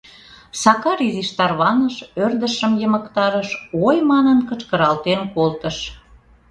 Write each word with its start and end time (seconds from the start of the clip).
Сакар 0.61 0.99
изиш 1.07 1.29
тарваныш, 1.37 1.95
ӧрдыжшым 2.23 2.73
йымыктарыш, 2.81 3.49
«ой!»— 3.85 3.97
манын 4.11 4.39
кычкыралтен 4.49 5.21
колтыш... 5.33 5.77